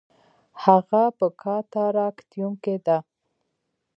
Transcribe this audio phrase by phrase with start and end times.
[0.63, 2.97] هغه په کاتاراکتیوم کې ده